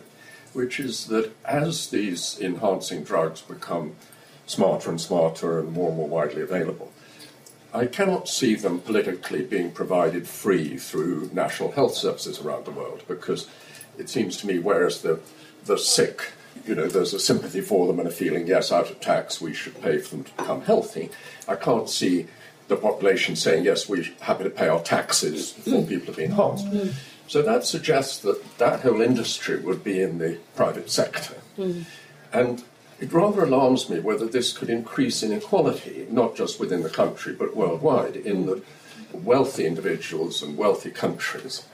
which 0.53 0.79
is 0.79 1.07
that 1.07 1.31
as 1.43 1.89
these 1.89 2.39
enhancing 2.39 3.03
drugs 3.03 3.41
become 3.41 3.98
smarter 4.45 4.89
and 4.89 5.01
smarter 5.01 5.60
and 5.60 5.74
more 5.74 5.89
and 5.89 5.98
more 5.98 6.07
widely 6.07 6.41
available, 6.41 6.93
I 7.74 7.88
cannot 7.88 8.29
see 8.29 8.55
them 8.55 8.79
politically 8.79 9.43
being 9.43 9.71
provided 9.71 10.29
free 10.29 10.77
through 10.77 11.29
national 11.33 11.74
health 11.74 11.95
services 11.95 12.39
around 12.39 12.63
the 12.63 12.71
world 12.71 13.03
because 13.05 13.50
it 13.98 14.07
seems 14.07 14.38
to 14.38 14.48
me, 14.48 14.60
whereas 14.60 15.01
the, 15.01 15.19
the 15.65 15.77
sick 15.77 16.31
you 16.65 16.75
know, 16.75 16.88
there's 16.88 17.13
a 17.13 17.20
sympathy 17.20 17.62
for 17.62 17.88
them 17.88 18.00
and 18.00 18.08
a 18.08 18.12
feeling, 18.12 18.48
yes, 18.48 18.72
out 18.72 18.89
of 18.89 19.00
tax 19.00 19.41
we 19.41 19.53
should 19.53 19.81
pay 19.81 19.98
for 19.98 20.15
them 20.15 20.24
to 20.25 20.31
become 20.34 20.62
healthy. 20.62 21.10
I 21.48 21.55
can't 21.55 21.89
see 21.89 22.27
the 22.67 22.75
population 22.75 23.36
saying, 23.36 23.65
yes, 23.65 23.89
we're 23.89 24.05
happy 24.22 24.43
to 24.46 24.50
pay 24.50 24.67
our 24.67 24.81
taxes 24.81 25.51
for 25.51 25.86
people 25.86 26.13
to 26.13 26.17
be 26.17 26.25
enhanced. 26.25 26.65
Mm. 26.67 26.93
So 27.27 27.41
that 27.41 27.65
suggests 27.65 28.20
that 28.20 28.58
that 28.58 28.81
whole 28.81 29.01
industry 29.01 29.58
would 29.60 29.84
be 29.84 30.01
in 30.01 30.20
the 30.20 30.38
private 30.55 30.89
sector. 30.89 31.36
Mm. 31.58 31.86
And 32.31 32.63
it 33.00 33.12
rather 33.12 33.43
alarms 33.43 33.89
me 33.89 34.00
whether 34.00 34.27
this 34.27 34.53
could 34.53 34.70
increase 34.70 35.24
inequality, 35.24 36.08
not 36.10 36.36
just 36.36 36.60
within 36.60 36.84
the 36.84 36.89
country, 36.89 37.34
but 37.34 37.55
worldwide, 37.55 38.15
in 38.15 38.46
that 38.46 38.63
wealthy 39.12 39.65
individuals 39.65 40.41
and 40.41 40.58
wealthy 40.58 40.91
countries 40.91 41.65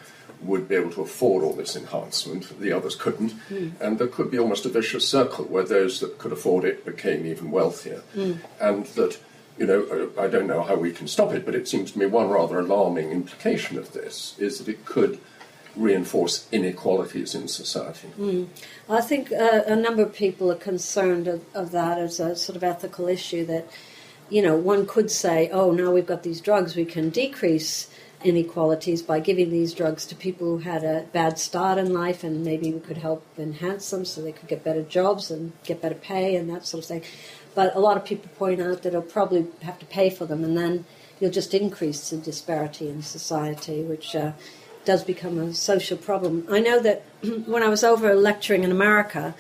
would 0.41 0.67
be 0.67 0.75
able 0.75 0.91
to 0.91 1.01
afford 1.01 1.43
all 1.43 1.53
this 1.53 1.75
enhancement, 1.75 2.59
the 2.59 2.71
others 2.71 2.95
couldn't, 2.95 3.31
mm. 3.49 3.71
and 3.81 3.97
there 3.97 4.07
could 4.07 4.29
be 4.29 4.37
almost 4.37 4.65
a 4.65 4.69
vicious 4.69 5.07
circle 5.07 5.45
where 5.45 5.63
those 5.63 5.99
that 5.99 6.17
could 6.19 6.31
afford 6.31 6.63
it 6.63 6.85
became 6.85 7.25
even 7.25 7.51
wealthier, 7.51 8.03
mm. 8.15 8.37
and 8.59 8.85
that 8.87 9.17
you 9.57 9.65
know, 9.65 10.11
I 10.19 10.27
don't 10.27 10.47
know 10.47 10.61
how 10.61 10.75
we 10.75 10.91
can 10.91 11.07
stop 11.07 11.33
it, 11.33 11.45
but 11.45 11.55
it 11.55 11.67
seems 11.67 11.91
to 11.91 11.99
me 11.99 12.05
one 12.05 12.29
rather 12.29 12.59
alarming 12.59 13.11
implication 13.11 13.77
of 13.77 13.91
this 13.91 14.35
is 14.37 14.59
that 14.59 14.67
it 14.67 14.85
could 14.85 15.19
reinforce 15.75 16.47
inequalities 16.51 17.35
in 17.35 17.47
society. 17.47 18.09
Mm. 18.19 18.47
I 18.89 19.01
think 19.01 19.31
uh, 19.31 19.63
a 19.65 19.75
number 19.75 20.01
of 20.03 20.13
people 20.13 20.51
are 20.51 20.55
concerned 20.55 21.27
of, 21.27 21.43
of, 21.53 21.71
that 21.71 21.97
as 21.97 22.19
a 22.19 22.35
sort 22.35 22.55
of 22.55 22.63
ethical 22.63 23.07
issue 23.07 23.45
that, 23.45 23.67
you 24.29 24.41
know, 24.41 24.55
one 24.55 24.85
could 24.85 25.11
say, 25.11 25.49
oh, 25.51 25.71
now 25.71 25.91
we've 25.91 26.05
got 26.05 26.23
these 26.23 26.41
drugs, 26.41 26.75
we 26.75 26.85
can 26.85 27.09
decrease 27.09 27.89
inequalities 28.23 29.01
by 29.01 29.19
giving 29.19 29.51
these 29.51 29.73
drugs 29.73 30.05
to 30.05 30.15
people 30.15 30.47
who 30.47 30.57
had 30.57 30.83
a 30.83 31.05
bad 31.13 31.37
start 31.37 31.77
in 31.77 31.93
life 31.93 32.23
and 32.23 32.43
maybe 32.43 32.73
we 32.73 32.79
could 32.79 32.97
help 32.97 33.23
enhance 33.37 33.89
them 33.91 34.03
so 34.03 34.21
they 34.21 34.31
could 34.31 34.47
get 34.47 34.63
better 34.63 34.81
jobs 34.81 35.29
and 35.29 35.51
get 35.63 35.81
better 35.81 35.95
pay 35.95 36.35
and 36.35 36.49
that 36.49 36.65
sort 36.65 36.83
of 36.83 36.87
thing. 36.87 37.03
But 37.57 37.75
a 37.75 37.79
lot 37.79 37.97
of 37.97 38.05
people 38.05 38.29
point 38.37 38.61
out 38.61 38.83
that 38.83 38.89
it'll 38.89 39.01
probably 39.01 39.47
have 39.63 39.79
to 39.79 39.85
pay 39.87 40.11
for 40.11 40.25
them, 40.25 40.43
and 40.43 40.55
then 40.55 40.85
you'll 41.19 41.31
just 41.31 41.55
increase 41.55 42.11
the 42.11 42.17
disparity 42.17 42.87
in 42.87 43.01
society, 43.01 43.81
which 43.81 44.15
uh, 44.15 44.33
does 44.85 45.03
become 45.03 45.39
a 45.39 45.53
social 45.55 45.97
problem. 45.97 46.45
I 46.51 46.59
know 46.59 46.79
that 46.79 47.01
when 47.47 47.63
I 47.63 47.69
was 47.69 47.83
over 47.83 48.13
lecturing 48.13 48.63
in 48.63 48.69
America, 48.69 49.33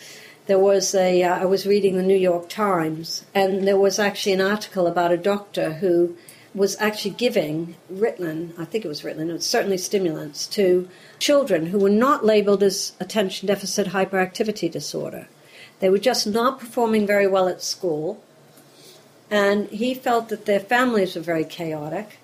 there 0.47 0.57
was 0.57 0.95
a 0.95 1.21
uh, 1.21 1.41
I 1.41 1.45
was 1.45 1.67
reading 1.67 1.95
the 1.95 2.01
New 2.01 2.17
York 2.17 2.49
Times, 2.49 3.23
and 3.35 3.67
there 3.67 3.77
was 3.77 3.99
actually 3.99 4.33
an 4.33 4.41
article 4.41 4.87
about 4.87 5.11
a 5.11 5.17
doctor 5.17 5.73
who 5.73 6.17
was 6.57 6.75
actually 6.79 7.11
giving 7.11 7.75
Ritalin, 7.93 8.51
I 8.57 8.65
think 8.65 8.83
it 8.83 8.87
was 8.87 9.03
Ritalin, 9.03 9.29
it 9.29 9.33
was 9.33 9.45
certainly 9.45 9.77
stimulants, 9.77 10.47
to 10.47 10.89
children 11.19 11.67
who 11.67 11.77
were 11.77 11.89
not 11.89 12.25
labeled 12.25 12.63
as 12.63 12.93
attention 12.99 13.47
deficit 13.47 13.87
hyperactivity 13.87 14.69
disorder. 14.69 15.27
They 15.79 15.89
were 15.89 15.99
just 15.99 16.25
not 16.25 16.59
performing 16.59 17.05
very 17.05 17.27
well 17.27 17.47
at 17.47 17.61
school, 17.61 18.23
and 19.29 19.67
he 19.69 19.93
felt 19.93 20.29
that 20.29 20.45
their 20.45 20.59
families 20.59 21.15
were 21.15 21.21
very 21.21 21.45
chaotic 21.45 22.17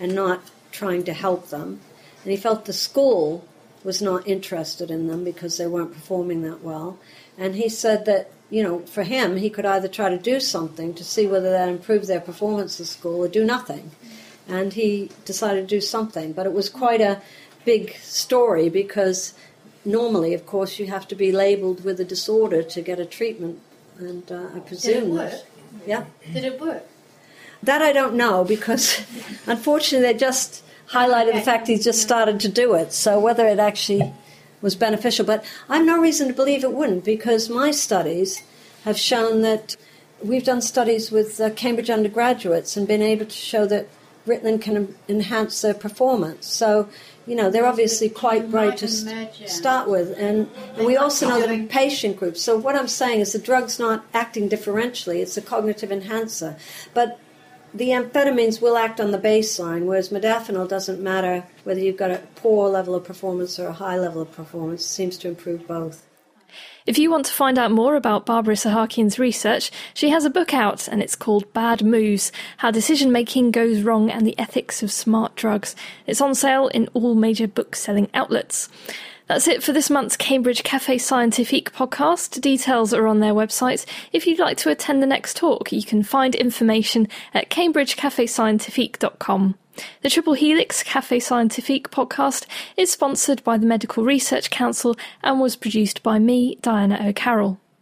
and 0.00 0.14
not 0.14 0.50
trying 0.72 1.04
to 1.04 1.12
help 1.12 1.50
them. 1.50 1.80
And 2.24 2.32
he 2.32 2.36
felt 2.36 2.64
the 2.64 2.72
school 2.72 3.46
was 3.86 4.02
not 4.02 4.26
interested 4.26 4.90
in 4.90 5.06
them 5.06 5.22
because 5.22 5.58
they 5.58 5.66
weren't 5.66 5.92
performing 5.92 6.42
that 6.42 6.60
well. 6.60 6.98
And 7.38 7.54
he 7.54 7.68
said 7.68 8.04
that, 8.06 8.32
you 8.50 8.60
know, 8.60 8.80
for 8.80 9.04
him, 9.04 9.36
he 9.36 9.48
could 9.48 9.64
either 9.64 9.86
try 9.86 10.08
to 10.10 10.18
do 10.18 10.40
something 10.40 10.92
to 10.94 11.04
see 11.04 11.28
whether 11.28 11.50
that 11.50 11.68
improved 11.68 12.08
their 12.08 12.20
performance 12.20 12.80
at 12.80 12.88
school 12.88 13.20
or 13.20 13.28
do 13.28 13.44
nothing. 13.44 13.92
And 14.48 14.72
he 14.72 15.10
decided 15.24 15.68
to 15.68 15.76
do 15.76 15.80
something. 15.80 16.32
But 16.32 16.46
it 16.46 16.52
was 16.52 16.68
quite 16.68 17.00
a 17.00 17.22
big 17.64 17.94
story 17.98 18.68
because 18.68 19.34
normally, 19.84 20.34
of 20.34 20.46
course, 20.46 20.80
you 20.80 20.86
have 20.86 21.06
to 21.08 21.14
be 21.14 21.30
labelled 21.30 21.84
with 21.84 22.00
a 22.00 22.04
disorder 22.04 22.64
to 22.64 22.82
get 22.82 22.98
a 22.98 23.06
treatment, 23.06 23.60
and 23.98 24.30
uh, 24.32 24.48
I 24.56 24.58
presume 24.58 25.14
that. 25.14 25.46
Yeah. 25.86 26.06
Did 26.32 26.44
it 26.44 26.60
work? 26.60 26.82
That 27.62 27.82
I 27.82 27.92
don't 27.92 28.14
know 28.14 28.42
because, 28.44 29.06
unfortunately, 29.46 30.12
they 30.12 30.18
just 30.18 30.64
highlighted 30.90 31.34
the 31.34 31.40
fact 31.40 31.66
he 31.66 31.78
just 31.78 32.00
started 32.00 32.40
to 32.40 32.48
do 32.48 32.74
it. 32.74 32.92
So 32.92 33.18
whether 33.18 33.46
it 33.46 33.58
actually 33.58 34.12
was 34.62 34.76
beneficial, 34.76 35.24
but 35.24 35.44
I 35.68 35.78
have 35.78 35.86
no 35.86 36.00
reason 36.00 36.28
to 36.28 36.34
believe 36.34 36.64
it 36.64 36.72
wouldn't 36.72 37.04
because 37.04 37.48
my 37.48 37.70
studies 37.70 38.42
have 38.84 38.98
shown 38.98 39.42
that 39.42 39.76
we've 40.22 40.44
done 40.44 40.62
studies 40.62 41.10
with 41.10 41.40
uh, 41.40 41.50
Cambridge 41.50 41.90
undergraduates 41.90 42.76
and 42.76 42.86
been 42.86 43.02
able 43.02 43.26
to 43.26 43.30
show 43.30 43.66
that 43.66 43.88
Ritalin 44.26 44.60
can 44.60 44.94
enhance 45.08 45.60
their 45.60 45.74
performance. 45.74 46.46
So 46.46 46.88
you 47.26 47.34
know, 47.34 47.50
they're 47.50 47.66
obviously 47.66 48.08
quite 48.08 48.50
bright 48.50 48.76
to 48.78 48.88
st- 48.88 49.48
start 49.48 49.88
with. 49.88 50.16
And, 50.16 50.48
and 50.76 50.86
we 50.86 50.96
also 50.96 51.28
know 51.28 51.44
that 51.44 51.68
patient 51.68 52.16
groups. 52.16 52.40
So 52.40 52.56
what 52.56 52.76
I'm 52.76 52.86
saying 52.86 53.20
is 53.20 53.32
the 53.32 53.40
drug's 53.40 53.78
not 53.78 54.04
acting 54.14 54.48
differentially, 54.48 55.20
it's 55.20 55.36
a 55.36 55.42
cognitive 55.42 55.90
enhancer. 55.90 56.56
But 56.94 57.18
the 57.76 57.88
amphetamines 57.88 58.60
will 58.60 58.76
act 58.76 59.00
on 59.00 59.10
the 59.10 59.18
baseline, 59.18 59.84
whereas 59.84 60.08
modafinil 60.08 60.68
doesn't 60.68 61.00
matter 61.00 61.44
whether 61.64 61.80
you've 61.80 61.96
got 61.96 62.10
a 62.10 62.22
poor 62.36 62.68
level 62.68 62.94
of 62.94 63.04
performance 63.04 63.58
or 63.58 63.68
a 63.68 63.72
high 63.72 63.98
level 63.98 64.22
of 64.22 64.32
performance, 64.32 64.82
it 64.82 64.88
seems 64.88 65.18
to 65.18 65.28
improve 65.28 65.66
both. 65.66 66.06
If 66.86 66.98
you 66.98 67.10
want 67.10 67.26
to 67.26 67.32
find 67.32 67.58
out 67.58 67.72
more 67.72 67.96
about 67.96 68.26
Barbara 68.26 68.54
Sahakian's 68.54 69.18
research, 69.18 69.72
she 69.92 70.10
has 70.10 70.24
a 70.24 70.30
book 70.30 70.54
out 70.54 70.86
and 70.86 71.02
it's 71.02 71.16
called 71.16 71.52
Bad 71.52 71.84
Moves 71.84 72.30
How 72.58 72.70
Decision 72.70 73.10
Making 73.10 73.50
Goes 73.50 73.82
Wrong 73.82 74.08
and 74.08 74.24
the 74.24 74.38
Ethics 74.38 74.84
of 74.84 74.92
Smart 74.92 75.34
Drugs. 75.34 75.74
It's 76.06 76.20
on 76.20 76.36
sale 76.36 76.68
in 76.68 76.88
all 76.94 77.16
major 77.16 77.48
book 77.48 77.74
selling 77.74 78.08
outlets. 78.14 78.68
That's 79.26 79.48
it 79.48 79.62
for 79.62 79.72
this 79.72 79.90
month's 79.90 80.16
Cambridge 80.16 80.62
Cafe 80.62 80.98
Scientifique 80.98 81.72
podcast. 81.72 82.40
Details 82.40 82.94
are 82.94 83.08
on 83.08 83.18
their 83.18 83.34
website. 83.34 83.84
If 84.12 84.24
you'd 84.24 84.38
like 84.38 84.56
to 84.58 84.70
attend 84.70 85.02
the 85.02 85.06
next 85.06 85.36
talk, 85.36 85.72
you 85.72 85.82
can 85.82 86.04
find 86.04 86.36
information 86.36 87.08
at 87.34 87.50
cambridgecafescientifique.com. 87.50 89.58
The 90.02 90.10
Triple 90.10 90.34
Helix 90.34 90.84
Cafe 90.84 91.18
Scientifique 91.18 91.90
podcast 91.90 92.46
is 92.76 92.92
sponsored 92.92 93.42
by 93.42 93.58
the 93.58 93.66
Medical 93.66 94.04
Research 94.04 94.50
Council 94.50 94.96
and 95.24 95.40
was 95.40 95.56
produced 95.56 96.04
by 96.04 96.20
me, 96.20 96.58
Diana 96.62 97.08
O'Carroll. 97.08 97.58